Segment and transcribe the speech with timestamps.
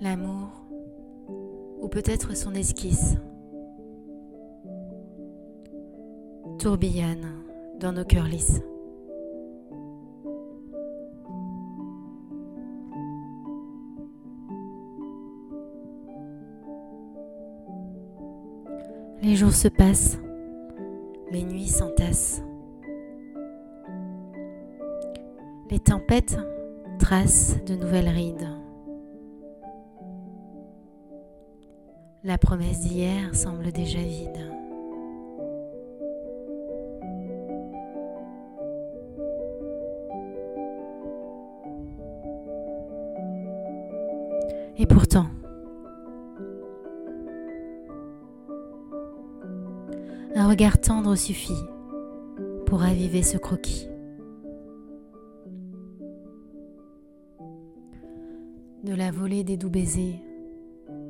[0.00, 0.66] L'amour,
[1.80, 3.16] ou peut-être son esquisse,
[6.58, 7.44] tourbillonne
[7.78, 8.62] dans nos cœurs lisses.
[19.22, 20.18] Les jours se passent,
[21.30, 22.42] les nuits s'entassent.
[25.70, 26.38] Les tempêtes
[26.98, 28.48] tracent de nouvelles rides.
[32.22, 34.50] La promesse d'hier semble déjà vide.
[44.76, 45.26] Et pourtant,
[50.34, 51.62] un regard tendre suffit
[52.66, 53.88] pour raviver ce croquis.
[58.82, 60.20] De la volée des doux baisers,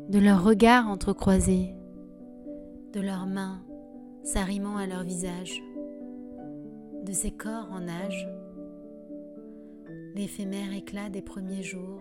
[0.09, 1.75] de leurs regards entrecroisés,
[2.93, 3.63] de leurs mains
[4.23, 5.63] s'arrimant à leur visage,
[7.05, 8.29] de ces corps en âge,
[10.15, 12.01] l'éphémère éclat des premiers jours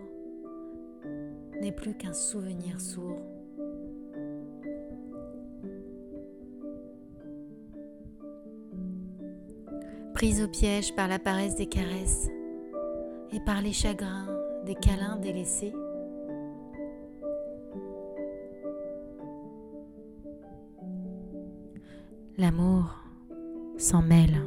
[1.60, 3.23] n'est plus qu'un souvenir sourd.
[10.14, 12.28] Prise au piège par la paresse des caresses
[13.32, 14.28] et par les chagrins
[14.64, 15.74] des câlins délaissés,
[22.38, 22.94] l'amour
[23.76, 24.40] s'en mêle.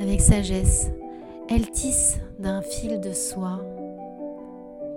[0.00, 0.90] Avec sagesse,
[1.48, 3.60] elle tisse d'un fil de soie,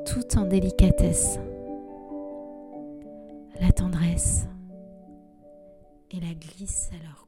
[0.06, 1.40] tout en délicatesse,
[3.59, 4.47] la tendresse
[6.12, 7.27] et la glisse à leur.